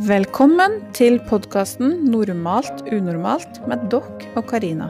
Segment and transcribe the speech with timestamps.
[0.00, 4.88] Velkommen til podkasten 'Normalt unormalt' med dere og Karina.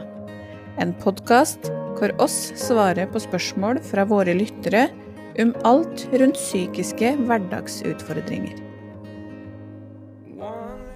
[0.79, 4.87] En podkast hvor oss svarer på spørsmål fra våre lyttere
[5.39, 8.55] om alt rundt psykiske hverdagsutfordringer.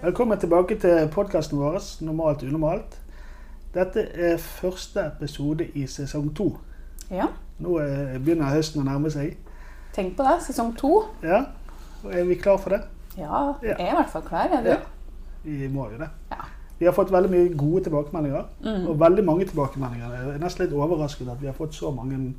[0.04, 2.96] Velkommen tilbake til podkasten vår 'Normalt unormalt'.
[3.74, 6.58] Dette er første episode i sesong to.
[7.12, 7.26] Ja,
[7.60, 9.38] Nå eh, begynner høsten å nærme seg.
[9.94, 10.42] tenk på det.
[10.42, 11.04] Sesong to.
[11.24, 11.46] Ja,
[12.12, 12.82] Er vi klar for det?
[13.18, 14.52] Ja, jeg er i hvert fall klar.
[14.54, 14.70] Er du?
[14.70, 14.78] Ja.
[15.44, 16.10] Vi må jo det.
[16.32, 16.44] Ja.
[16.80, 18.44] Vi har fått veldig mye gode tilbakemeldinger.
[18.64, 18.88] Mm.
[18.92, 20.12] Og veldig mange tilbakemeldinger.
[20.14, 22.34] Jeg er nesten litt overrasket at vi har fått så mange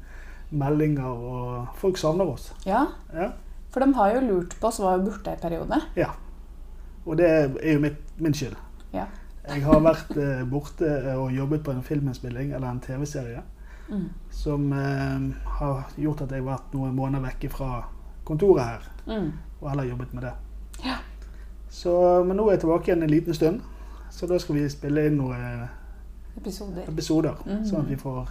[0.51, 2.53] meldinger, og folk savner oss.
[2.67, 3.31] ja, Ja,
[3.71, 5.81] for de har jo lurt på oss var jo borte i periode.
[5.97, 6.11] ja.
[7.07, 7.27] Og det
[7.63, 8.57] er jo mitt, min skyld.
[8.93, 9.05] Ja.
[9.49, 13.43] Jeg har vært eh, borte og jobbet på en filminnspilling eller en TV-serie
[13.89, 14.09] Mm.
[14.31, 15.21] som eh,
[15.59, 17.85] har gjort at jeg har vært noen måneder vekke fra
[18.29, 18.83] kontoret her.
[19.07, 19.31] Mm.
[19.63, 20.33] Og heller jobbet med det.
[21.71, 23.61] Så, men nå er jeg tilbake igjen en liten stund.
[24.11, 25.69] Så da skal vi spille inn noen
[26.39, 26.83] Episoder.
[26.89, 27.35] episoder.
[27.45, 27.65] Mhm.
[27.69, 28.29] Sånn at vi får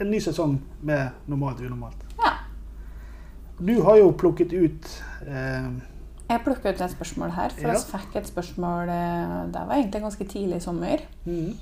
[0.00, 2.02] en ny sesong med normalt unormalt.
[2.22, 2.32] Ja.
[3.58, 4.88] Du har jo plukket ut
[5.26, 5.68] eh,
[6.28, 7.72] Jeg plukka ut et spørsmål her, for Ja.
[7.72, 10.98] vi fikk et spørsmål eh, Det var egentlig ganske tidlig i sommer.
[11.24, 11.54] mhm.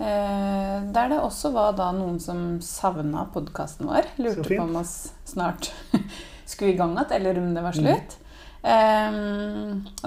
[0.00, 4.06] Eh, der det også var da noen som savna podkasten vår.
[4.18, 5.72] Lurte på om oss snart
[6.46, 8.16] skulle i gang igjen, eller om det var slutt.
[8.62, 9.18] Eh,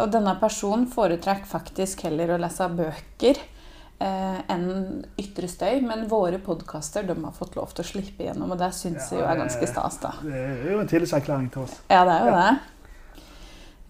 [0.02, 3.40] og denne personen foretrekker faktisk heller å lese bøker
[4.02, 5.80] uh, enn ytre støy.
[5.86, 9.28] Men våre podkaster har fått lov til å slippe igjennom, og det syns jeg jo
[9.28, 10.02] er ganske stas.
[10.04, 10.14] da.
[10.26, 11.80] Det er jo en tillitserklæring til oss.
[11.90, 12.44] Ja, det er jo Ja.
[12.52, 12.78] det.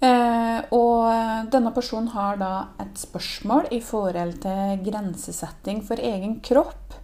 [0.02, 6.96] Uh, og denne personen har da et spørsmål i forhold til grensesetting for egen kropp.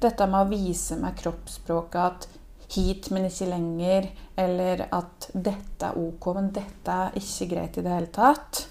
[0.00, 2.26] Dette med å vise med kroppsspråket at
[2.74, 4.08] hit, men ikke lenger.
[4.36, 8.66] Eller at dette er ok, men dette er ikke greit i det hele tatt.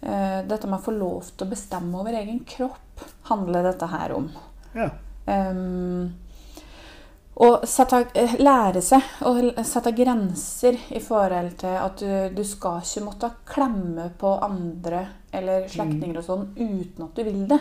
[0.00, 4.16] Eh, dette med å få lov til å bestemme over egen kropp handler dette her
[4.16, 4.28] om.
[4.74, 4.88] Ja.
[5.26, 6.10] Um,
[7.42, 9.32] og sette, eh, lære seg å
[9.64, 15.68] sette grenser i forhold til at du, du skal ikke måtte klemme på andre eller
[15.70, 17.60] slektninger og sånn uten at du vil det.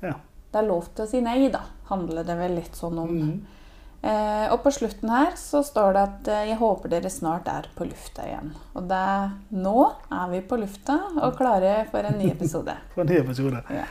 [0.00, 0.14] Ja.
[0.52, 3.12] Det er lov til å si nei, da, handler det vel litt sånn om.
[3.18, 3.60] Mhm.
[4.02, 7.68] Eh, og på slutten her så står det at eh, 'jeg håper dere snart er
[7.76, 8.50] på lufta igjen'.
[8.74, 12.74] Og det, nå er vi på lufta og klare for en ny episode.
[12.94, 13.62] For en ny episode.
[13.70, 13.84] Ja.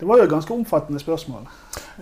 [0.00, 1.48] Det var jo et ganske omfattende spørsmål.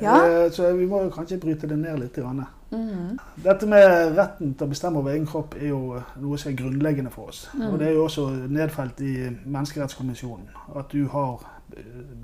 [0.01, 0.15] Ja.
[0.27, 2.17] Eh, Så vi må jo kanskje bryte det ned litt.
[2.17, 3.19] Mm Mhm.
[3.45, 7.11] Dette med retten til å bestemme over egen kropp er jo noe som er grunnleggende
[7.11, 7.49] for oss.
[7.55, 7.73] Mm.
[7.73, 11.39] Og det er jo også nedfelt i Menneskerettskonvensjonen at du har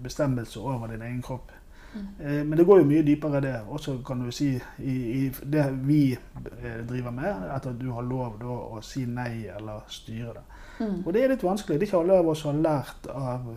[0.02, 1.52] bestemmelse over din egen kropp.
[1.94, 3.54] Eh, Men det går jo mye dypere enn det.
[3.68, 8.38] Også kan du si i, i det vi eh, driver med, at du har lov
[8.40, 8.46] da
[8.76, 10.44] å si nei eller styre det.
[10.80, 11.02] Mm.
[11.04, 11.78] Og det er litt vanskelig.
[11.80, 13.50] Det er ikke alle av oss som har lært av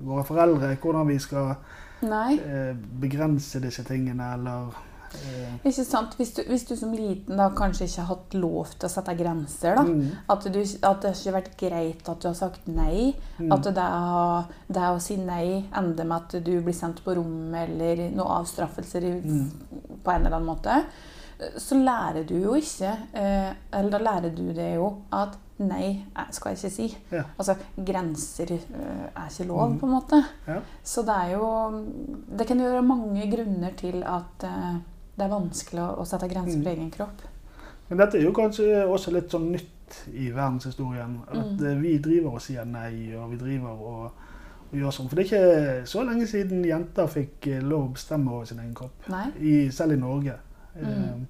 [0.00, 1.54] våre foreldre hvordan vi skal
[2.02, 2.38] Nei.
[2.38, 2.70] eh,
[3.02, 4.70] begrense disse tingene, eller
[5.64, 6.14] Ikke sant?
[6.16, 9.14] Hvis du, hvis du som liten da kanskje ikke har hatt lov til å sette
[9.18, 9.82] grenser, da.
[9.82, 13.14] mm, At, du, at det ikke har vært greit at du har sagt nei.
[13.38, 13.86] mm, At det,
[14.74, 19.04] det å si nei ender med at du blir sendt på rommet eller noen avstraffelser
[19.04, 19.50] i, Mm.
[20.04, 20.82] på en eller annen måte.
[21.60, 26.26] Så lærer du jo ikke eh, Eller da lærer du det jo at nei eh,
[26.36, 26.88] skal jeg ikke si.
[27.12, 27.22] Ja.
[27.38, 29.78] Altså grenser eh, er ikke lov, Mm.
[29.80, 30.20] på en måte.
[30.46, 30.58] Ja.
[30.84, 31.48] Så det er jo
[32.36, 34.76] Det kan jo være mange grunner til at eh,
[35.20, 36.62] det er vanskelig å, sette grenser Mm.
[36.64, 37.22] for egen kropp.
[37.90, 41.18] Men dette er jo kanskje også litt sånn nytt i verdenshistorien.
[41.28, 41.66] At Mm.
[41.66, 44.12] eh, vi driver og sier nei, og vi driver og,
[44.72, 45.08] og gjør sånn.
[45.10, 45.28] For det er
[45.82, 49.10] ikke så lenge siden jenter fikk eh, lov å bestemme over sin egen kropp.
[49.40, 50.34] I, selv i Norge.
[50.76, 50.86] Mm.
[50.86, 51.26] Um,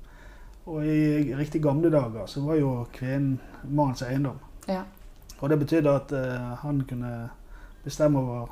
[0.66, 4.38] og i riktig gamle dager så var jo kvinnen mannens eiendom.
[4.68, 4.82] Ja.
[5.40, 7.30] Og det betydde at uh, han kunne
[7.84, 8.46] bestemme over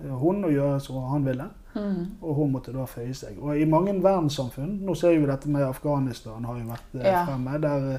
[0.00, 1.44] hun og gjøre som han ville.
[1.74, 2.06] Mm.
[2.22, 3.36] Og hun måtte da føye seg.
[3.42, 7.24] Og i mange verdenssamfunn Nå ser vi dette med Afghanistan har jo vært eh, Ja.
[7.24, 7.58] fremme.
[7.62, 7.98] Der,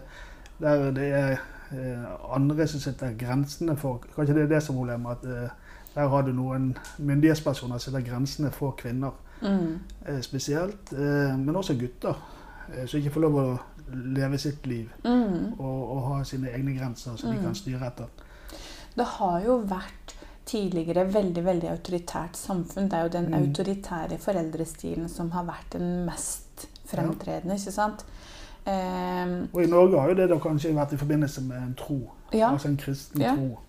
[0.62, 1.32] der det er
[1.72, 2.06] eh,
[2.36, 5.12] andre som setter grensene for Kanskje det er det som er problemet.
[5.12, 5.50] At eh,
[5.96, 9.80] der har du noen myndighetspersoner som setter grensene for kvinner Mm.
[10.22, 10.94] spesielt.
[10.94, 12.14] Eh, men også gutter.
[12.86, 13.60] Som ikke får lov å
[13.94, 15.54] leve sitt liv Mm.
[15.60, 17.44] og, og ha sine egne grenser som de Mm.
[17.44, 18.06] kan styre etter.
[18.96, 20.14] Det har jo vært
[20.52, 22.90] tidligere veldig veldig autoritært samfunn.
[22.92, 23.34] Det er jo den Mm.
[23.42, 27.56] autoritære foreldrestilen som har vært den mest fremtredende.
[27.56, 28.06] ikke sant?
[28.66, 32.12] Eh, Og i Norge har jo det da kanskje vært i forbindelse med en tro.
[32.34, 32.52] ja.
[32.52, 33.36] Altså en kristen Ja.
[33.36, 33.60] tro.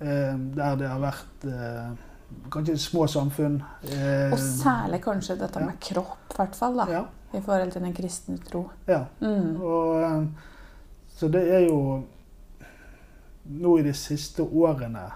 [0.00, 1.96] Eh, der det har vært eh,
[2.50, 3.62] kanskje små samfunn.
[3.84, 5.66] Eh, Og særlig kanskje dette ja.
[5.66, 6.76] med kropp, i hvert fall.
[6.76, 7.04] da, Ja.
[7.34, 8.70] I forhold til den kristne tro.
[8.88, 9.04] ja.
[9.20, 9.60] Mm.
[9.60, 10.26] Og, eh,
[11.16, 12.04] så det er jo
[13.50, 15.10] nå i de siste årene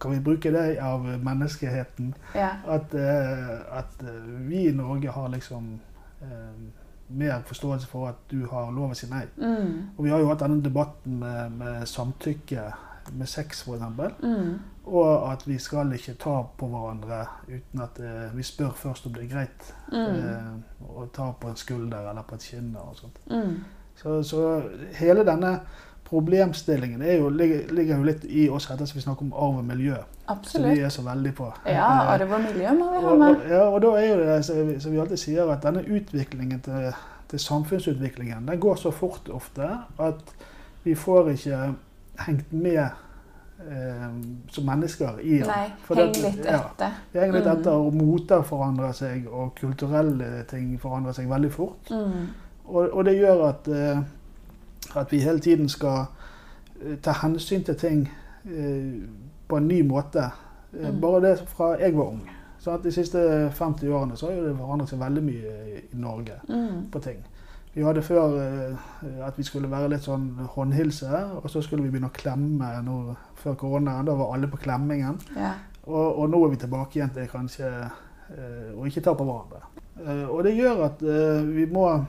[0.00, 2.50] kan vi bruke det av menneskeheten Ja.
[2.66, 5.80] at, eh, at eh, vi i Norge har liksom
[6.22, 6.60] eh,
[7.08, 9.24] mer forståelse for at du har lov å si nei.
[9.36, 9.90] Mm.
[9.96, 12.70] Og vi har jo hatt denne debatten med, med samtykke
[13.12, 14.22] med sex, f.eks.
[14.22, 14.58] Mm.
[14.84, 19.14] Og at vi skal ikke ta på hverandre uten at eh, vi spør først om
[19.14, 19.68] det er greit.
[19.92, 20.16] Mm.
[20.16, 23.20] Eh, å ta på en skulder eller på et kinn og sånt.
[23.30, 23.60] Mm.
[24.00, 24.44] Så, så
[24.96, 25.58] hele denne
[26.10, 29.96] problemstillingen jo, ligger, jo litt i oss ettersom vi snakker om arv og miljø.
[30.46, 31.46] Som vi er så veldig på.
[31.66, 33.36] Ja, Eh, arv og miljø må vi ha med.
[33.36, 35.82] og, ja, og da er jo det som vi, som vi alltid sier, at denne
[35.86, 36.92] utviklingen til,
[37.30, 39.68] til samfunnsutviklingen den går så fort ofte
[39.98, 40.34] at
[40.84, 41.74] vi får ikke
[42.26, 42.82] hengt med
[43.60, 44.06] eh,
[44.50, 45.46] som mennesker i den.
[45.48, 46.60] Nei, heng det- litt ja.
[46.60, 46.90] etter.
[47.12, 47.58] Vi henger litt Mm.
[47.58, 51.90] etter, og moter forandrer seg, og kulturelle ting forandrer seg veldig fort.
[51.90, 52.28] Mm.
[52.66, 54.00] Og, og det gjør at, eh,
[54.96, 56.04] at vi hele tiden skal
[56.82, 58.10] eh, ta hensyn til ting
[58.46, 59.02] eh,
[59.48, 60.30] på en ny måte.
[60.72, 61.00] Eh, Mm.
[61.00, 62.20] Bare det fra jeg var ung.
[62.58, 63.18] Så at De siste
[63.52, 66.90] 50 årene så har det forandret seg veldig mye i, Norge Mm.
[66.92, 67.24] på ting.
[67.74, 68.36] Vi hadde før
[69.26, 73.14] at vi skulle være litt sånn håndhilse, og så skulle vi begynne å klemme nå,
[73.34, 74.06] før koronaen.
[74.06, 75.18] Da var alle på klemmingen.
[75.36, 75.52] Ja.
[75.86, 77.70] Og, og nå er vi tilbake igjen til kanskje
[78.78, 79.60] å ikke ta på hverandre.
[80.30, 81.02] Og det gjør at
[81.50, 82.04] vi må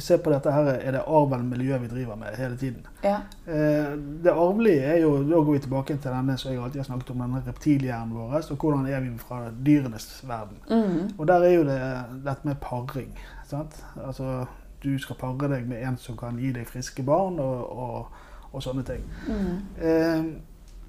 [0.00, 2.86] se på dette her, er det arv eller miljø vi driver med hele tiden.
[3.04, 3.16] ja.
[3.46, 6.84] Eh, det arvelige er jo, da går vi tilbake til denne som jeg alltid har
[6.84, 10.56] snakket om, denne reptilhjernen vår, og hvordan er vi fra dyrenes verden.
[10.70, 11.10] Mm.
[11.18, 11.80] Og der er jo det
[12.24, 13.18] dette med paring.
[13.48, 13.84] Sant?
[14.06, 14.44] Altså,
[14.84, 18.06] du skal pare deg med en som kan gi deg friske barn, og, og,
[18.52, 19.04] og sånne ting.
[19.28, 19.84] Mm.
[19.84, 20.24] Eh,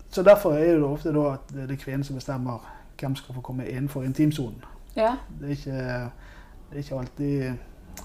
[0.10, 2.62] så derfor er det ofte da at det er kvinnen som bestemmer
[3.00, 4.64] hvem som skal få komme innenfor intimsonen.
[4.96, 5.16] ja.
[5.40, 5.72] Det er ikke,
[6.70, 7.54] det er ikke alltid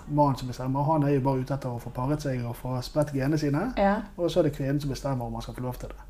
[0.08, 0.82] mannen som bestemmer.
[0.82, 3.72] Han er jo bare ute etter å få paret seg og få spredt genene sine.
[3.76, 3.94] Ja.
[4.16, 6.04] Og så er det kvinnen som bestemmer om man skal få lov til det.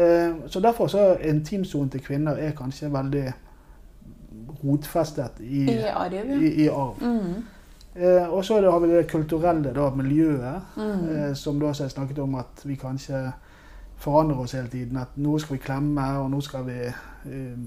[0.00, 3.32] Eh, så derfor så intimsonen til kvinner er kanskje veldig
[4.64, 7.00] rotfestet i, I arv, i, i arv.
[7.02, 7.42] Mm.
[7.94, 11.08] Eh, og så har vi det kulturelle da, miljøet, Mm.
[11.16, 13.32] eh, som da har jeg snakket om at vi kanskje
[13.96, 14.96] forandrer oss hele tiden.
[14.96, 17.58] At nå skal vi klemme, og nå skal vi eh,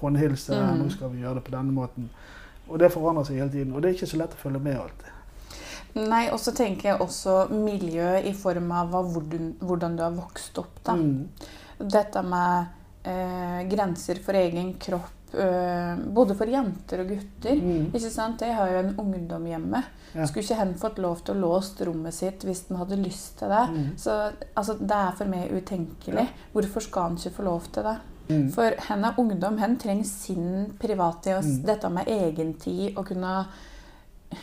[0.00, 0.78] håndhilse, Mm.
[0.84, 2.10] nå skal vi gjøre det på denne måten.
[2.68, 3.74] Og det forandrer seg hele tiden.
[3.74, 5.10] Og det er ikke så lett å følge med alltid.
[5.94, 10.80] Nei, og så tenker jeg også miljø i form av hvordan, du har vokst opp.
[10.82, 10.96] da.
[10.98, 11.28] Mm.
[11.78, 17.60] Dette med eh, grenser for egen kropp, eh, både for jenter og gutter.
[17.60, 17.92] Mm.
[17.92, 18.42] Ikke sant?
[18.42, 19.84] Jeg har jo en ungdom hjemme.
[20.14, 20.26] Ja.
[20.26, 23.54] Skulle ikke hen fått lov til å låse rommet sitt hvis den hadde lyst til
[23.54, 23.62] det?
[23.70, 23.86] Mm.
[23.98, 24.18] Så
[24.54, 26.26] altså, Det er for meg utenkelig.
[26.56, 27.96] Hvorfor skal han ikke få lov til det?
[28.28, 28.48] Mm.
[28.54, 29.58] For hen er ungdom.
[29.58, 31.62] Hen trenger sin private og Mm.
[31.66, 32.96] dette med egentid.
[32.96, 33.46] Og kunne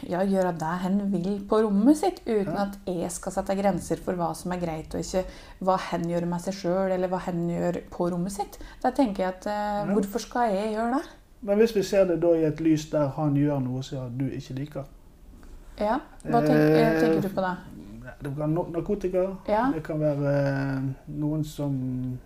[0.07, 2.62] ja, gjøre det hen vil på rommet sitt, uten Ja.
[2.68, 5.25] at jeg skal sette grenser for hva som er greit, og ikke
[5.62, 8.57] hva hen gjør med seg sjøl, eller hva hen gjør på rommet sitt.
[8.83, 9.86] Da tenker jeg at eh, Ja.
[9.94, 11.04] hvorfor skal jeg gjøre det?
[11.42, 14.25] Men hvis vi ser det da i et lys der han gjør noe som du
[14.30, 14.84] ikke liker
[15.80, 17.56] Ja, Hva tenker, eh, Eh, tenker du på da?
[18.22, 19.36] Det kan være narkotika.
[19.48, 19.72] Ja.
[19.74, 22.19] Det kan være eh, noen som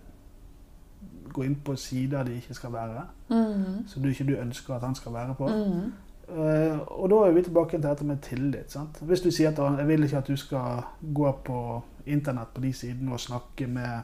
[1.36, 3.04] går inn på sider de ikke skal være.
[3.28, 3.84] Mm.
[3.90, 5.48] Som du ikke du ønsker at han skal være på.
[5.52, 5.92] Mm.
[6.26, 8.72] Uh, og da er vi tilbake til dette med tillit.
[8.72, 8.98] sant?
[9.00, 10.82] Hvis du sier at jeg vil ikke at du skal
[11.14, 11.60] gå på
[12.06, 14.00] internett på de sidene og snakke med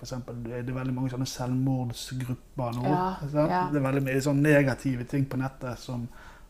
[0.00, 2.84] for eksempel, det er veldig mange sånne selvmordsgrupper nå.
[2.88, 3.58] Ja, ja.
[3.68, 6.06] Det er veldig mye sånn negative ting på nettet som,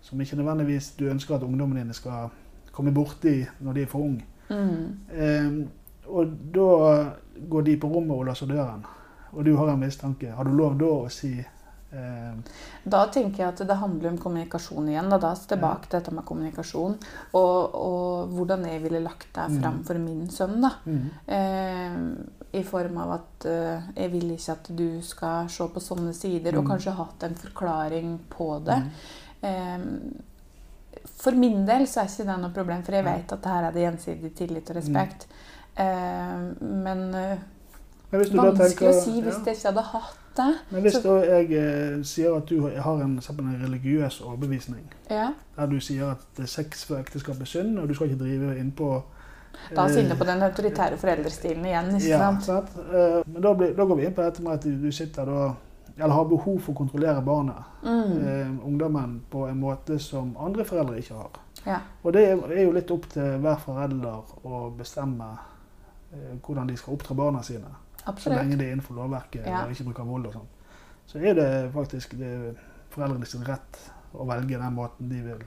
[0.07, 2.29] som ikke nødvendigvis du ønsker at ungdommene dine skal
[2.71, 4.23] komme borti når de er for unge.
[4.55, 4.85] Mm.
[5.11, 5.59] Eh,
[6.15, 6.71] og da
[7.51, 8.87] går de på rommet og låser døren,
[9.33, 10.31] og du har en mistanke.
[10.35, 12.35] Har du lov da å si eh,
[12.85, 15.09] Da tenker jeg at det handler om kommunikasjon igjen.
[15.11, 16.95] Da, da er tilbake til dette med kommunikasjon.
[17.35, 19.85] Og, og hvordan jeg ville lagt det fram Mm.
[19.85, 20.61] for min sønn.
[20.61, 20.71] da.
[20.87, 25.81] mm, Eh, I form av at eh, jeg vil ikke at du skal se på
[25.81, 26.71] sånne sider, og Mm.
[26.71, 28.83] kanskje hatt en forklaring på det.
[28.83, 28.91] mm,
[29.43, 29.79] Eh,
[31.07, 33.73] for min del så er ikke det noe problem, for jeg vet at her er
[33.73, 35.27] det gjensidig tillit og respekt.
[35.77, 37.15] Eh, men
[38.19, 39.45] vanskelig tenker- å si hvis ja.
[39.47, 40.55] jeg ikke hadde hatt det.
[40.71, 45.67] Men hvis Så- jeg eh, sier at du har en, en religiøs overbevisning, Ja, der
[45.67, 49.03] du sier at sex før ekteskap er synd, og du skal ikke drive innpå
[49.75, 51.95] Da er vi inne på den autoritære foreldrestilen igjen.
[51.97, 52.45] ikke ja, sant?
[52.45, 52.69] sant?
[52.93, 55.55] Eh, Men da, blir, da går vi inn på dette med at du sitter da
[55.99, 58.27] eller har behov for å kontrollere barnet, Mm.
[58.27, 61.31] eh, ungdommen, på en måte som andre foreldre ikke har.
[61.67, 61.79] Ja.
[62.05, 65.39] Og det er er jo litt opp til hver forelder å bestemme
[66.15, 67.69] eh, hvordan de skal oppdra barna sine.
[68.17, 69.65] Så lenge det er innenfor lovverket Ja.
[69.65, 70.47] og ikke bruker vold og sånn.
[71.07, 72.57] Så er det faktisk det
[72.91, 73.79] foreldrene sin rett
[74.15, 75.43] å velge den måten de vil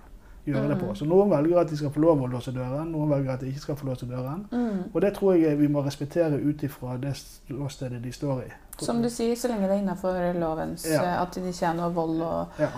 [0.45, 0.85] gjøre det på.
[0.91, 0.95] Mm.
[0.95, 3.47] Så noen velger at de skal få lov å låse døren, noen velger at de
[3.47, 4.45] ikke skal få låse døren.
[4.51, 4.83] Mm.
[4.93, 8.51] Og det tror jeg vi må respektere ut ifra det ståstedet de står i.
[8.79, 11.01] Som du sier, så lenge det er innenfor lovens Ja.
[11.03, 12.69] eh, At det ikke er noe vold og Ja.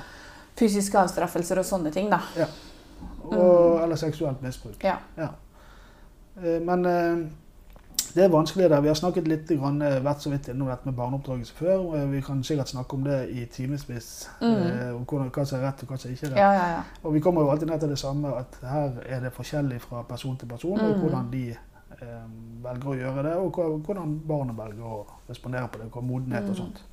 [0.56, 2.20] fysiske avstraffelser og sånne ting, da.
[3.26, 4.84] Og, eller seksuelt misbruk.
[4.84, 4.98] Ja.
[5.18, 7.28] Eh, Men eh,
[8.16, 8.82] det er vanskelig der.
[8.82, 11.78] Vi har snakket litt, grann, eh, vært så vidt innom dette med barneoppdragelse før.
[11.78, 14.30] og Vi kan sikkert snakke om det i timevis.
[14.42, 14.48] Mm.
[14.48, 16.38] eh, Om hvordan- hva som er rett og hva som ikke er rett.
[16.38, 16.82] Ja, ja, ja.
[17.04, 20.02] Og vi kommer jo alltid ned til det samme, at her er det forskjellig fra
[20.04, 21.02] person til person, og Mm.
[21.02, 21.50] hvordan de
[22.02, 22.08] eh,
[22.64, 23.52] velger å gjøre det, og
[23.86, 26.56] hvordan barnet velger å respondere på det, modenhet og Mm.
[26.56, 26.84] sånt.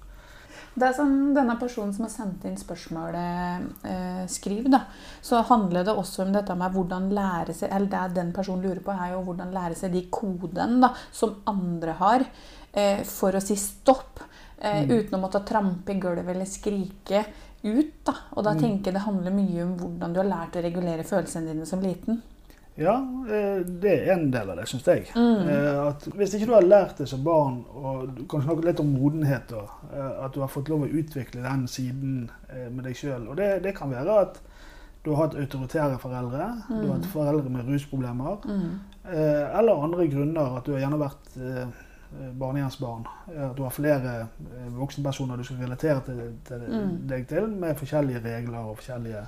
[0.75, 4.81] Det er som denne personen som har sendt inn spørsmålet, eh, skriver, da,
[5.21, 8.81] så handler det også om dette med hvordan lære seg Eller det den personen lurer
[8.81, 12.25] på, er jo hvordan lære seg de kodene da, som andre har,
[12.73, 14.21] eh, for å si stopp.
[14.59, 14.91] Eh, Mm.
[14.91, 17.25] Uten å måtte trampe i gulvet eller skrike
[17.65, 18.05] ut.
[18.05, 18.15] Da.
[18.37, 18.61] Og da Mm.
[18.61, 21.81] tenker jeg det handler mye om hvordan du har lært å regulere følelsene dine som
[21.81, 22.23] liten.
[22.81, 22.95] Ja,
[23.29, 25.09] eh, det er en del av det, syns jeg.
[25.15, 25.49] Mm.
[25.49, 28.81] Eh, At hvis ikke du har lært det som barn, og du kan snakke litt
[28.81, 32.31] om modenhet, da, eh, at du har fått lov å utvikle den siden
[32.71, 33.29] med deg sjøl.
[33.29, 34.41] Og det, det kan være at
[35.05, 38.79] du har hatt autoritære foreldre, du har hatt foreldre med rusproblemer, Mm.
[39.59, 41.67] eller andre grunner, at du har gjerne vært eh,
[42.39, 43.05] barnehjemsbarn.
[43.35, 44.29] eh, At du har flere
[44.79, 47.07] voksenpersoner du skal relatere til, til Mm.
[47.09, 49.27] deg til, med forskjellige regler og forskjellige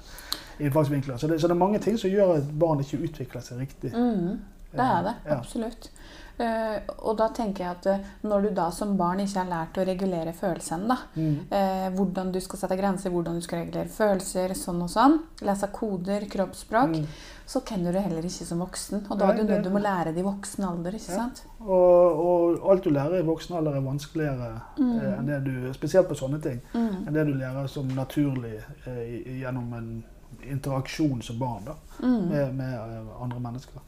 [0.61, 1.17] innfallsvinkler.
[1.19, 3.93] Så det, så det er mange ting som gjør at barn ikke utvikler seg riktig.
[3.95, 4.39] Mm.
[4.75, 5.37] Det er det, Ja.
[5.39, 5.91] absolutt.
[6.35, 9.77] Uh, og da tenker jeg at uh, når du da som barn ikke har lært
[9.79, 11.37] å regulere følelsene, da, Mm.
[11.53, 15.15] uh, hvordan du skal sette grenser, hvordan du skal regulere følelser, sånn og sånn,
[15.47, 17.07] lese koder, kroppsspråk, Mm.
[17.47, 19.05] så kjenner du heller ikke som voksen.
[19.13, 21.17] Og da Nei, er du nødt til å lære det i voksen alder, ikke Ja.
[21.23, 21.45] sant?
[21.61, 24.99] Og, og alt du lærer i voksen alder er vanskeligere Mm.
[24.99, 26.61] eh, enn det du Spesielt på sånne ting.
[26.75, 27.07] Mm.
[27.07, 28.59] Enn det du lærer som naturlig
[28.89, 30.05] eh, gjennom en
[30.43, 32.29] interaksjon som barn da, Mm.
[32.29, 33.81] med, med eh, andre mennesker.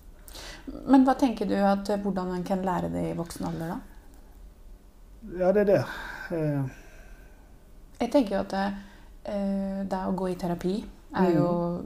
[0.86, 3.78] Men hva tenker du at eh, hvordan en kan lære det i voksen alder, da?
[5.38, 5.84] Ja, det er det.
[6.30, 6.62] Eh,
[8.00, 8.66] Jeg tenker jo at det,
[9.24, 10.84] eh, det å gå i terapi
[11.16, 11.82] er jo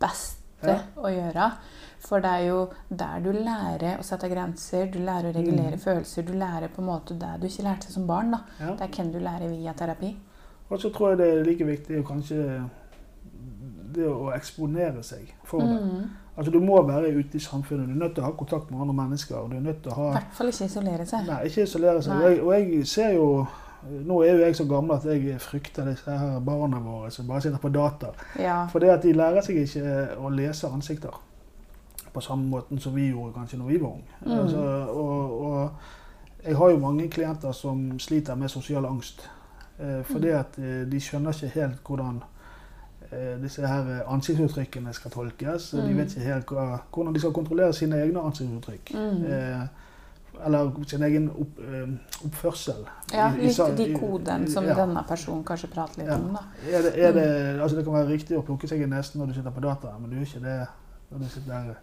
[0.00, 0.68] beste Mm.
[0.70, 0.78] Ja.
[0.96, 1.52] å gjøre.
[2.00, 5.80] For det er jo der du lærer å sette grenser, du lærer å regulere Mm.
[5.80, 6.22] følelser.
[6.26, 8.30] Du lærer på en måte det du ikke lærte som barn.
[8.30, 8.38] da.
[8.60, 8.74] ja.
[8.74, 10.16] Det kan du lære via terapi.
[10.70, 12.70] Og så tror jeg det er like viktig å kanskje
[13.96, 15.80] det å eksponere seg for det.
[15.82, 16.06] Mm.
[16.36, 17.88] Altså Du må være ute i samfunnet.
[17.88, 19.36] Du er nødt til å ha kontakt med andre mennesker.
[19.36, 21.26] og du er nødt til å I hvert fall ikke isolere seg.
[21.26, 22.12] Nei, ikke isolere seg.
[22.20, 23.46] Og jeg, og jeg ser jo
[23.86, 27.40] Nå er jo jeg så gammel at jeg frykter disse her barna våre som bare
[27.44, 28.08] sitter på data.
[28.40, 28.64] Ja.
[28.72, 31.14] For det at de lærer seg ikke å lese ansikter
[32.12, 34.16] på samme måten som vi gjorde kanskje når vi var unge.
[34.24, 34.32] Mm.
[34.40, 39.28] Altså, og, og jeg har jo mange klienter som sliter med sosial angst.
[39.78, 40.38] Eh, fordi Mm.
[40.40, 42.22] at eh, de skjønner ikke helt hvordan
[43.42, 45.70] disse her ansiktsuttrykkene skal tolkes.
[45.70, 45.96] De Mm.
[45.96, 48.94] vet ikke helt hva, hvordan de skal kontrollere sine egne ansiktsuttrykk.
[48.94, 49.26] Mm.
[49.26, 49.66] Eh,
[50.46, 51.88] eller sin egen opp, eh,
[52.24, 52.84] oppførsel.
[53.12, 54.74] ja, I- litt de koden kodene som ja.
[54.74, 56.14] denne personen kanskje prater litt Ja.
[56.14, 56.32] om.
[56.34, 56.42] da.
[56.78, 59.26] Er det, er det, altså det kan være riktig å plukke seg i nesen når
[59.28, 60.66] du sitter på data, men du gjør ikke det
[61.10, 61.74] når du sitter der,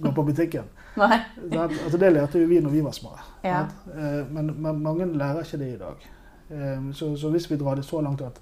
[0.00, 0.64] går på butikken.
[0.96, 1.20] Nei.
[1.84, 3.10] Altså det lærte jo vi når vi var små.
[3.44, 3.60] Ja.
[3.94, 5.96] Eh, Men, men mange lærer ikke det i dag.
[6.50, 8.40] Eh, Så, så hvis vi drar det så langt at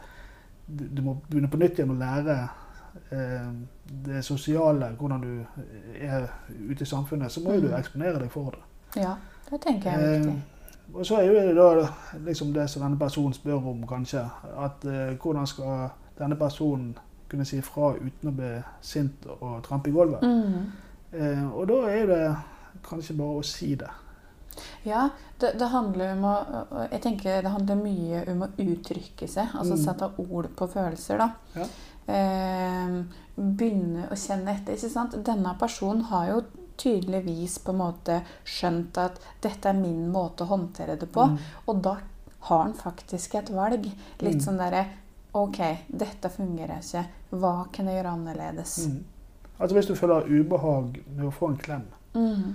[0.66, 2.36] du, må begynne på nytt igjen å lære
[3.10, 3.48] eh,
[4.06, 5.44] det sosiale, hvordan du
[6.00, 6.26] er
[6.70, 7.78] ute i samfunnet, så må jo du Mm.
[7.78, 9.02] eksponere deg for det.
[9.02, 9.14] Ja,
[9.50, 10.42] det tenker jeg er Eh, viktig.
[10.94, 11.88] og så er jo det da
[12.26, 14.24] liksom det som denne personen spør om, kanskje.
[14.58, 16.96] At eh, hvordan skal denne personen
[17.28, 20.22] kunne si fra uten å bli sint og trampe i gulvet?
[20.22, 20.72] Mm.
[21.12, 22.36] Eh, og da er det
[22.88, 23.90] kanskje bare å si det.
[24.84, 25.08] Ja,
[25.40, 26.34] det, det handler om å
[26.90, 29.48] Jeg tenker det handler mye om å uttrykke seg.
[29.54, 29.84] Altså Mm.
[29.84, 31.30] sette ord på følelser, da.
[31.54, 31.66] Ja.
[32.06, 33.04] Eh,
[33.36, 34.74] begynne å kjenne etter.
[34.76, 35.16] ikke sant?
[35.24, 36.42] Denne personen har jo
[36.76, 41.28] tydeligvis på en måte skjønt at dette er min måte å håndtere det på.
[41.30, 41.38] Mm.
[41.68, 41.96] Og da
[42.48, 43.84] har han faktisk et valg.
[44.20, 44.44] Litt Mm.
[44.46, 44.86] sånn derre
[45.34, 45.58] OK,
[45.90, 47.04] dette fungerer ikke.
[47.32, 48.86] Hva kan jeg gjøre annerledes?
[48.86, 49.02] Mm.
[49.58, 51.82] Altså Hvis du føler ubehag med å få en klem,
[52.14, 52.54] Mm.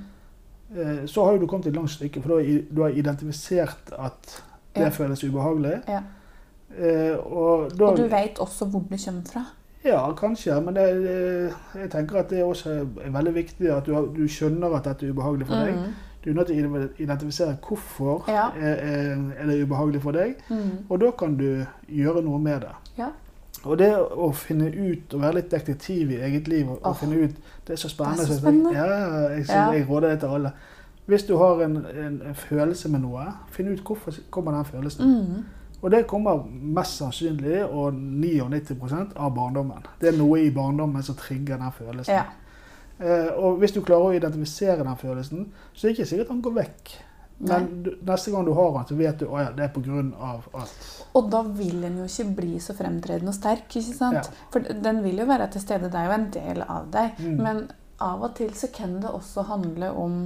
[0.78, 2.22] Eh, så har du kommet et langt stykke.
[2.22, 2.30] For
[2.76, 4.44] du har, identifisert at
[4.76, 4.90] det Ja.
[4.90, 5.82] føles ubehagelig.
[5.88, 6.02] Ja.
[6.78, 9.46] Eh, og, da, Og du vet også hvor det kommer fra.
[9.86, 10.62] Ja, kanskje.
[10.62, 12.70] Men det, jeg tenker at det også
[13.06, 15.74] er veldig viktig at du, har, du skjønner at dette er ubehagelig for deg.
[15.76, 15.94] Mm.
[16.24, 18.50] Du er nødt til å identifisere hvorfor Ja.
[18.60, 20.36] er, er det ubehagelig for deg.
[20.50, 20.86] Mm.
[20.90, 22.76] Og da kan du gjøre noe med det.
[22.98, 23.08] Ja.
[23.64, 27.26] Og det å finne ut, å være litt detektiv i eget liv og, og finne
[27.26, 27.36] ut
[27.68, 28.24] Det er så spennende.
[28.24, 28.74] Er så spennende.
[28.74, 29.72] Jeg, ja, jeg, Ja.
[29.76, 30.52] jeg råder det til alle.
[31.10, 35.06] Hvis du har en, en, en følelse med noe, finn ut hvorfor kommer den følelsen.
[35.06, 35.46] Mm.
[35.82, 39.86] Og det kommer mest sannsynlig, og 99% av barndommen.
[40.02, 42.14] Det er noe i barndommen som trigger den følelsen.
[42.20, 42.24] Ja.
[43.00, 46.42] Eh, og hvis du klarer å identifisere den følelsen, så er det ikke sikkert den
[46.44, 46.92] går vekk.
[47.40, 50.02] Men du, neste gang du har den, så vet du at ja, det er pga.
[50.60, 50.74] at
[51.16, 53.68] Og da vil den jo ikke bli så fremtredende og sterk.
[53.80, 54.16] ikke sant?
[54.20, 54.24] Ja.
[54.52, 55.88] For den vil jo være til stede.
[55.90, 57.20] Det er jo en del av deg.
[57.24, 57.38] Mm.
[57.44, 57.62] Men
[58.02, 60.20] av og til så kan det også handle om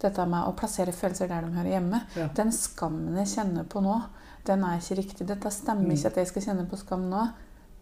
[0.00, 2.00] dette med å plassere følelser der de hører hjemme.
[2.16, 2.28] Ja.
[2.38, 3.98] Den skammen jeg kjenner på nå,
[4.46, 5.26] den er ikke riktig.
[5.28, 5.96] Dette stemmer Mm.
[5.98, 7.26] ikke at jeg skal kjenne på skam nå.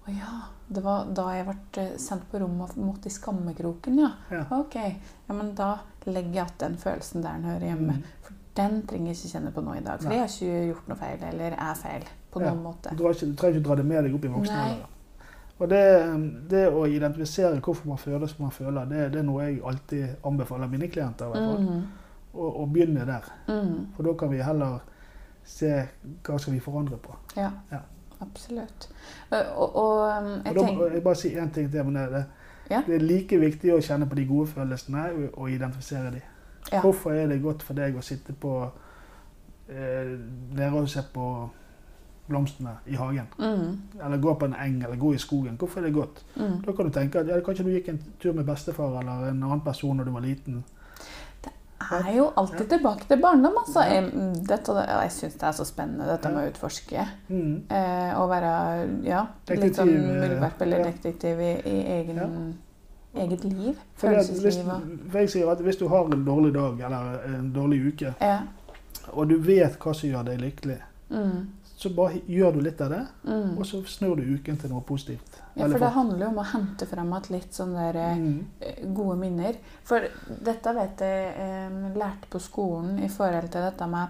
[0.08, 0.32] Å ja,
[0.72, 4.10] det var da jeg ble eh, sendt på rommet og måtte i skammekroken, ja.
[4.32, 4.46] Ja.
[4.56, 7.96] Ok, ja, men da legger jeg igjen den følelsen der den hører hjemme.
[8.00, 8.04] Mm.
[8.24, 10.02] For den trenger jeg ikke kjenne på nå i dag.
[10.02, 12.92] For jeg har ikke gjort noe feil, eller er feil på noen måte.
[12.98, 14.94] Du, ikke, du trenger ikke dra det med deg opp i voksen alder.
[15.58, 15.80] Og det,
[16.50, 20.26] det å identifisere hvorfor man føler som man føler, det, det er noe jeg alltid
[20.28, 21.26] anbefaler mine klienter.
[21.26, 21.66] i hvert fall.
[21.66, 21.96] Og,
[22.38, 23.24] Å å begynne der.
[23.48, 24.78] mm, For da kan vi heller
[25.48, 25.70] se
[26.26, 27.16] hva skal vi forandre på.
[27.36, 27.80] ja, Ja.
[28.20, 28.88] absolutt.
[29.30, 31.84] Og, og um, Og jeg da jeg bare si én ting til.
[31.84, 32.24] Men det, det,
[32.70, 32.82] Ja.
[32.86, 36.20] det er like viktig å kjenne på de gode følelsene og, og identifisere de.
[36.72, 36.80] Ja.
[36.80, 38.52] Hvorfor er det godt for deg å sitte på
[39.68, 41.28] eh, og se på
[42.28, 43.28] blomstene i hagen?
[43.38, 45.56] mm, Eller gå på en eng eller gå i skogen.
[45.56, 46.24] Hvorfor er det godt?
[46.36, 46.58] mm.
[46.66, 49.42] Da kan du tenke at ja, kanskje du gikk en tur med bestefar eller en
[49.42, 50.64] annen person når du var liten.
[51.88, 53.54] Det er jo alltid tilbake til barndom.
[53.58, 53.80] Altså.
[53.86, 54.00] Ja.
[54.02, 57.04] Jeg, dette, jeg syns det er så spennende, dette med å utforske.
[57.28, 57.52] Mm.
[57.70, 58.52] Eh, å være
[59.06, 59.22] ja,
[59.54, 60.88] litt sånn eh, muldvarp eller ja.
[60.90, 62.18] detektiv i, i egen,
[63.24, 63.78] eget liv.
[63.96, 64.88] Følelseslivet.
[65.12, 68.38] hvis, at hvis du har en dårlig dag eller en dårlig uke, ja.
[69.12, 71.46] og du vet hva som gjør deg lykkelig, Mm,
[71.76, 73.54] så bare gjør du litt av det, mm.
[73.58, 75.38] og så snur du uken til noe positivt.
[75.56, 78.94] ja, for det handler jo om å hente frem igjen litt sånne der, eh, Mm.
[78.94, 79.54] gode minner.
[79.84, 80.04] For
[80.44, 84.08] dette vet jeg eh, lærte på skolen i forhold til dette med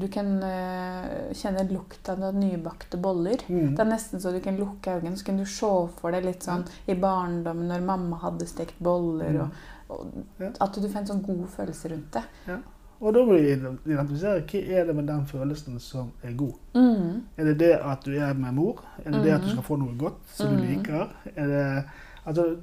[0.00, 3.36] Du kan eh, kjenne lukta av nybakte boller.
[3.48, 3.74] Mm.
[3.76, 6.40] Det er nesten så du kan lukke øynene, så kan du se for deg litt
[6.46, 9.40] sånn i barndommen når mamma hadde stekt boller, Mm.
[9.40, 9.50] og,
[9.90, 10.06] og
[10.40, 10.50] Ja.
[10.60, 12.22] at du får en sånn god følelse rundt det.
[12.46, 12.56] Ja.
[13.00, 13.44] Og da må du
[13.92, 16.54] identifisere hva er det med den følelsen som er god.
[16.74, 17.22] Mm.
[17.38, 18.80] Er det det at du er med mor?
[19.04, 19.52] Er det det at du Mhm.
[19.52, 20.66] skal få noe godt som du Mhm.
[20.78, 21.08] liker?
[21.36, 21.84] Er det,
[22.26, 22.56] altså,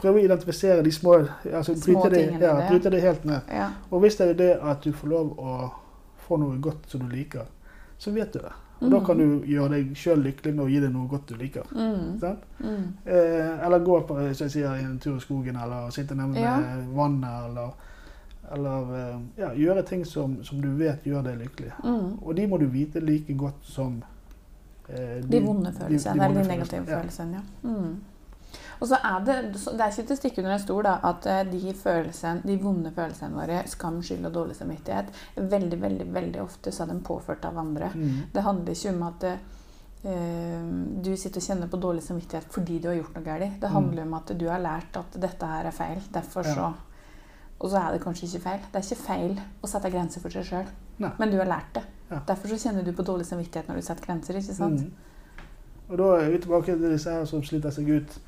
[0.00, 2.66] prøve å identifisere de små altså, Små bryte det, ja, det.
[2.70, 3.40] bryte det helt ned.
[3.52, 3.70] Ja.
[3.90, 5.56] Og hvis det er det at du får lov å
[6.26, 7.48] få noe godt som du liker,
[7.98, 8.52] så vet du det.
[8.82, 11.36] Og da kan du gjøre deg sjøl lykkelig med å gi deg noe godt du
[11.38, 11.68] liker.
[11.70, 12.18] Mm.
[12.58, 12.86] Mm.
[13.06, 16.56] Eh, eller gå på sier, en tur i skogen, eller sitte nærme Ja.
[16.94, 17.70] vannet, eller,
[18.56, 21.72] eller eh, ja, gjøre ting som, som du vet gjør deg lykkelig.
[21.84, 22.08] Mm.
[22.22, 24.00] Og de må du vite like godt som
[24.88, 26.98] eh, De vonde følelsene, vonde eller de negative ja.
[26.98, 27.44] følelsene.
[27.62, 27.84] Ja.
[28.82, 28.84] Mm.
[28.84, 30.96] Og så er det, så det er ikke til å stikke under en stol da,
[31.06, 36.06] at eh, de, følelsene, de vonde følelsene våre, skam, skyld og dårlig samvittighet, veldig veldig,
[36.16, 37.92] veldig ofte så er de påført av andre.
[37.94, 38.16] Mm.
[38.34, 40.64] Det handler ikke om at eh,
[41.06, 43.60] du sitter og kjenner på dårlig samvittighet fordi du har gjort noe galt.
[43.62, 46.02] Det handler om at du har lært at dette her er feil.
[46.14, 46.72] Derfor Ja.
[47.62, 48.62] Og så er det kanskje ikke feil.
[48.72, 51.84] Det er ikke feil å sette grenser for seg sjøl, men du har lært det.
[52.10, 52.18] Ja.
[52.26, 54.34] Derfor så kjenner du på dårlig samvittighet når du setter grenser.
[54.34, 54.80] ikke sant?
[54.82, 55.12] Mm.
[55.92, 58.18] Og da er vi tilbake til disse her som sliter seg ut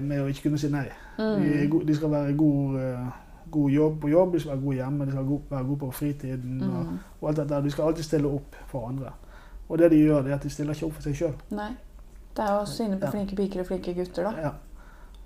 [0.00, 0.88] med å ikke kunne si nei.
[1.16, 1.70] De, Mm.
[1.70, 3.06] go de skal være god, eh,
[3.50, 6.62] god jobb på jobb, de skal være god hjemme, de skal være god på fritiden.
[6.62, 6.98] Og, Mm.
[7.20, 7.62] og alt dette.
[7.64, 9.12] De skal alltid stille opp for andre.
[9.68, 11.34] Og det de gjør, det er at de stiller ikke opp for seg sjøl.
[11.50, 13.10] Det er å inne på Ja.
[13.10, 14.32] flinke piker og flinke gutter, da.
[14.42, 14.52] Ja.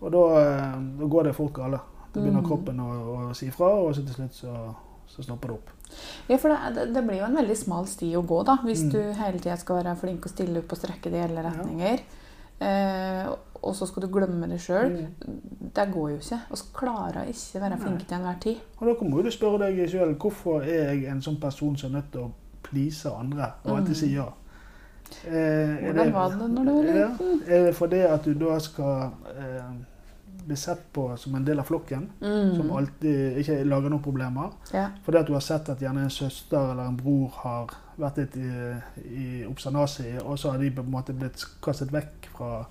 [0.00, 1.81] Og da, eh, da går det fort galt.
[2.12, 2.46] Da begynner Mm.
[2.48, 4.74] kroppen å, å si ifra, og så til slutt så,
[5.09, 5.70] så stopper det opp.
[6.29, 8.90] Ja, for det, det, blir jo en veldig smal sti å gå, da, hvis Mm.
[8.92, 12.00] du hele tida skal være flink og stille opp og strekke det i alle retninger.
[12.61, 13.31] Eh,
[13.62, 14.92] og så skal du glemme det sjøl.
[14.92, 15.70] Mm.
[15.77, 16.40] Det går jo ikke.
[16.51, 18.61] Vi klarer ikke å være flinke til enhver tid.
[18.79, 22.01] Og da må du spørre deg sjøl hvorfor er jeg en sånn person som er
[22.01, 22.31] nødt til å
[22.64, 24.29] please andre og alltid si ja.
[25.27, 27.40] Eh, Hvordan var det når du var ja, liten?
[27.46, 29.73] Er det fordi at du da skal eh,
[30.51, 32.73] bli sett på som en del av flokken, som Mm.
[32.77, 34.51] alltid ikke lager noen problemer?
[34.75, 34.89] Ja.
[35.07, 38.37] Fordi at du har sett at gjerne en søster eller en bror har vært litt
[38.37, 38.51] i,
[39.15, 42.65] i obsternasi, og så har de på en måte blitt kastet vekk fra,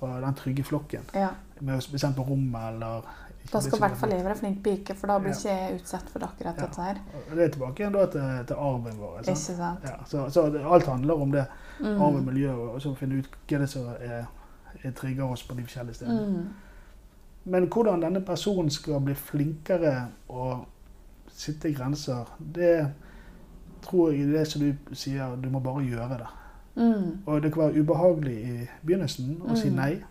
[0.00, 1.02] fra den trygge flokken.
[1.14, 1.30] ja.
[1.60, 3.02] Med å bli sendt på rommet eller
[3.52, 6.08] Da skal i hvert fall jeg være flink pike, for da blir ikke jeg utsatt
[6.12, 6.66] for akkurat Ja.
[6.66, 6.96] dette her.
[7.34, 9.18] Det er tilbake igjen da til, til arven vår.
[9.20, 9.58] Ikke Sant?
[9.58, 9.84] sant?
[9.84, 11.46] Ja, så, så det, alt handler om det.
[11.80, 12.00] Mm.
[12.00, 14.26] Arv og miljø, og så finne ut hva det er som er,
[14.84, 16.26] er trigger oss på de forskjellige stedene.
[16.26, 16.48] Mm.
[17.44, 19.94] Men hvordan denne personen skal bli flinkere
[20.28, 20.58] å
[21.32, 22.74] sitte i grenser, det
[23.82, 26.28] tror jeg det som du sier, du må bare gjøre det.
[26.76, 27.06] Mm.
[27.26, 29.76] Og det kan være ubehagelig i begynnelsen å si Mm.
[29.76, 30.02] nei.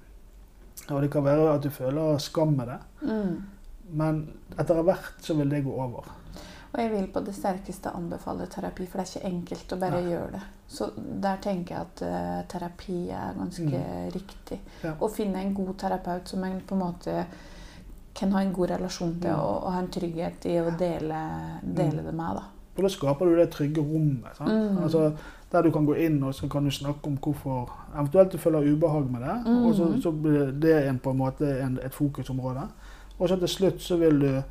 [0.89, 2.80] Og det kan være at du føler skam med det.
[3.02, 3.44] Mm.
[3.94, 6.04] Men etter hvert så vil det gå over.
[6.74, 10.02] Og jeg vil på det sterkeste anbefale terapi, for det er ikke enkelt å bare
[10.04, 10.12] Nei.
[10.12, 10.42] gjøre det.
[10.70, 10.92] Så
[11.24, 13.80] der tenker jeg at uh, terapi er ganske
[14.14, 14.60] riktig.
[14.60, 14.84] Mm.
[14.84, 14.92] Ja.
[15.02, 17.26] Å finne en god terapeut som en på en måte
[18.20, 19.40] kan ha en god relasjon til, Mm.
[19.40, 21.20] og, og ha en trygghet i å dele,
[21.64, 22.06] dele Mm.
[22.06, 22.36] det med.
[22.36, 22.44] da.
[22.78, 24.36] Og da skaper du det trygge rommet.
[24.38, 24.50] Sant?
[24.52, 24.78] Mm.
[24.84, 25.14] Altså,
[25.52, 28.62] der du kan gå inn og så kan du snakke om hvorfor eventuelt du føler
[28.74, 29.36] ubehag med det.
[29.46, 29.66] Mm.
[29.66, 32.68] Og så, så blir det en, på en måte en, et fokusområde.
[33.20, 34.42] Og så til slutt så vil du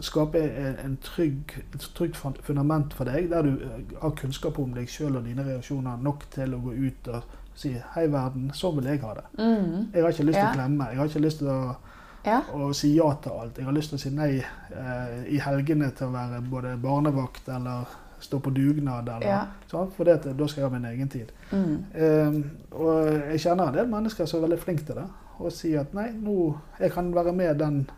[0.00, 4.74] skape en, en trygg, et trygt fundament for deg, der du eh, har kunnskap om
[4.76, 7.22] deg sjøl og dine reaksjoner nok til å gå ut og
[7.54, 9.26] si 'Hei, verden, sånn vil jeg ha det'.
[9.38, 9.88] Mm.
[9.94, 10.50] Jeg har ikke lyst til Ja.
[10.50, 10.86] å klemme.
[10.88, 11.76] Jeg har ikke lyst til å
[12.24, 12.40] Ja.
[12.54, 13.56] å, si ja til alt.
[13.58, 14.38] Jeg har lyst til å si nei
[14.70, 17.84] eh, i helgene til å være både barnevakt eller
[18.20, 19.08] stå på dugnad.
[19.08, 19.46] Eller, Ja.
[19.70, 21.32] sånn, for det, da skal jeg ha min egen tid.
[21.52, 21.84] Mm.
[21.94, 25.08] Eh, og jeg kjenner en del mennesker som er veldig flinke til det.
[25.40, 27.94] Og sier at nei, nå, jeg kan være med den eh,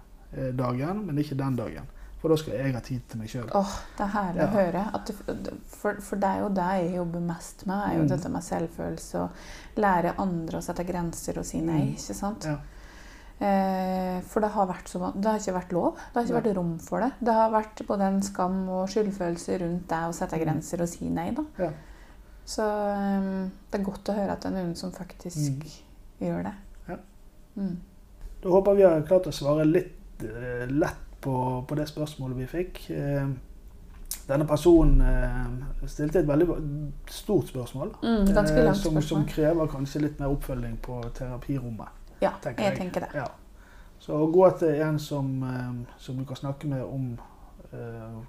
[0.53, 1.87] dagen, men ikke den dagen.
[2.21, 3.49] For da skal jeg ha tid til meg sjøl.
[3.55, 4.47] Oh, det er herlig Ja.
[4.47, 4.85] å høre.
[5.45, 7.83] Det, for, for det er jo det jeg jobber mest med.
[7.91, 8.09] er jo Mm.
[8.09, 9.31] Dette med selvfølelse og
[9.77, 11.83] lære andre å sette grenser og si nei.
[11.85, 11.93] Mm.
[11.99, 12.45] ikke sant?
[12.49, 12.57] Ja.
[13.41, 15.97] Eh, for det har, vært så, det har ikke vært lov.
[15.97, 16.41] Det har ikke ja.
[16.41, 17.11] vært rom for det.
[17.21, 20.45] Det har vært både en skam og skyldfølelse rundt det å sette Mm.
[20.45, 21.31] grenser og si nei.
[21.33, 21.45] da.
[21.59, 21.71] Ja.
[22.47, 25.61] Så um, det er godt å høre at det er noen som faktisk Mm.
[26.21, 26.55] gjør det.
[26.89, 26.97] Ja.
[27.57, 27.77] Mm.
[28.43, 32.47] Da håper vi har klart å svare litt eh, lett på, på det spørsmålet vi
[32.47, 32.91] fikk.
[32.91, 33.29] Eh,
[34.29, 36.47] denne personen eh, stilte et veldig
[37.11, 37.95] stort spørsmål.
[38.03, 41.89] Mm, ganske eh, langt som, som krever kanskje litt mer oppfølging på terapirommet.
[42.23, 42.79] Ja, tenker jeg jeg.
[42.79, 43.11] tenker det.
[43.21, 43.27] Ja.
[44.01, 47.11] Så å gå til en som, eh, som du kan snakke med om
[47.75, 48.23] uh,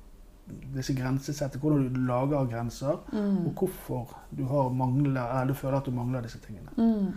[0.75, 3.47] disse grensesettene, hvordan du lager grenser, Mm.
[3.47, 6.69] og hvorfor du, har mangler, eller du føler at du mangler disse tingene.
[6.77, 7.13] Mm.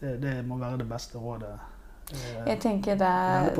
[0.00, 1.56] Det, det må være det beste rådet.
[2.12, 3.50] Eh, Jeg tenker det er.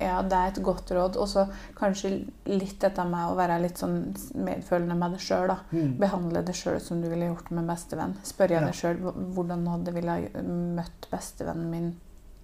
[0.00, 1.16] Ja, det er et godt råd.
[1.16, 1.46] Og så
[1.78, 2.12] kanskje
[2.46, 5.54] litt dette med å være litt sånn medfølende med deg sjøl.
[5.72, 5.98] Mm.
[6.02, 8.16] Behandle deg sjøl som du ville gjort med bestevenn.
[8.22, 8.64] Spørre Ja.
[8.66, 8.98] deg sjøl
[9.34, 11.92] hvordan hadde ville møtt bestevennen min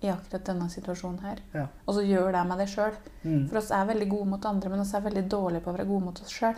[0.01, 1.38] i akkurat denne situasjonen her.
[1.53, 1.67] Ja.
[1.87, 2.93] Og så gjør det med deg sjøl.
[3.25, 3.49] Mm.
[3.49, 5.88] For oss er veldig gode mot andre, men oss er veldig dårlige på å være
[5.88, 6.55] gode mot oss sjøl.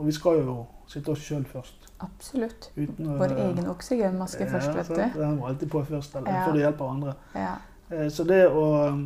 [0.00, 0.54] Og vi skal jo
[0.88, 1.88] sitte oss sjøl først.
[2.00, 2.70] Absolutt.
[2.76, 5.12] Uten Vår Vår egen oksygenmaske først, vet sant?
[5.14, 5.20] du.
[5.20, 6.44] Den må alltid på først, eller Ja.
[6.46, 7.12] får du hjelp av andre.
[7.34, 7.50] Ja.
[7.90, 9.02] Eh, Så det å um,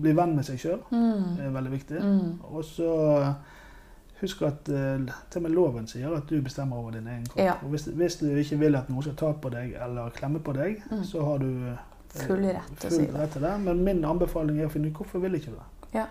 [0.00, 1.38] bli venn med seg sjøl Mm.
[1.40, 2.00] er veldig viktig.
[2.00, 2.40] Mm.
[2.54, 2.88] Og så
[3.20, 3.34] uh,
[4.22, 4.98] husk at eh,
[5.30, 7.38] til og med loven sier at du bestemmer over din egen kropp.
[7.44, 7.52] Ja.
[7.62, 10.52] Og hvis, hvis du ikke vil at noen skal ta på deg eller klemme på
[10.54, 11.04] deg, Mm.
[11.04, 11.76] så har du eh,
[12.26, 13.14] Full rett full det.
[13.14, 13.60] rett til det.
[13.60, 15.98] Men min anbefaling er å finne ut hvorfor vil ikke du det.
[16.00, 16.06] Ja.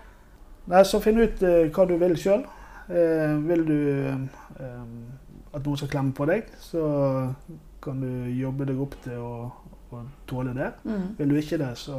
[0.66, 2.44] Nei, så finn ut eh, hva du vil sjøl.
[2.88, 3.76] Vil du
[4.08, 4.74] eh,
[5.54, 6.82] at noen skal klemme på deg, så
[7.84, 9.50] kan du jobbe deg opp til å,
[9.94, 10.70] å tåle det.
[10.84, 11.14] Mm.
[11.18, 11.98] Vil du ikke det, så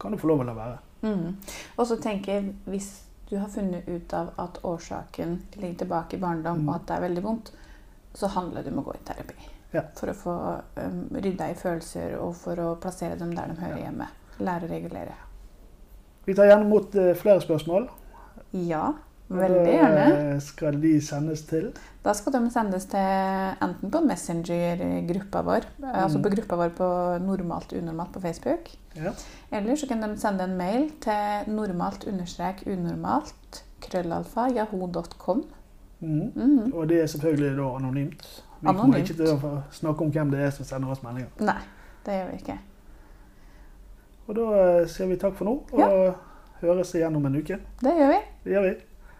[0.00, 0.78] kan du få lov å la være.
[1.02, 1.36] Mm.
[1.76, 2.90] Og så tenker jeg, hvis
[3.30, 6.68] du har funnet ut av at årsaken ligger tilbake i barndom, Mm.
[6.68, 7.52] og at det er veldig vondt,
[8.14, 9.36] så handler det om å gå i terapi.
[9.72, 9.82] Ja.
[9.96, 10.32] For å få
[10.82, 13.84] um, rydda i følelser, og for å plassere dem der de hører Ja.
[13.86, 14.08] hjemme.
[14.40, 15.14] Lære å regulere.
[16.26, 17.88] Vi tar gjerne imot eh, flere spørsmål.
[18.52, 18.92] Ja,
[19.30, 20.04] veldig gjerne.
[20.34, 21.72] eh, skal de sendes til
[22.04, 22.98] Da skal de sendes til
[23.62, 26.22] enten på Messenger-gruppa vår, altså Mm.
[26.24, 26.88] på gruppa vår på
[27.20, 29.12] normalt unormalt på Facebook, ja.
[29.52, 35.44] eller så kan de sende en mail til normalt-unormalt krøllalfa yahoo.com.
[36.00, 36.32] Mm.
[36.34, 36.72] Mhm.
[36.74, 38.42] Og det er selvfølgelig da anonymt.
[38.60, 41.28] Vi kommer ikke til å snakke om hvem det er som sender oss meldinger.
[41.40, 41.60] Nei,
[42.06, 42.58] det gjør vi ikke.
[44.28, 44.42] Og da
[44.80, 46.14] eh, sier vi takk for nå, og
[46.60, 47.58] høres igjen om en uke.
[47.82, 48.18] Det gjør vi.
[48.44, 48.74] Det gjør vi.